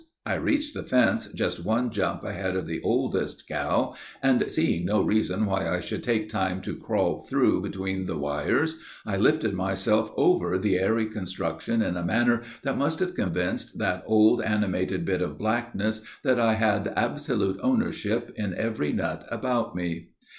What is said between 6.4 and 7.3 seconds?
to crawl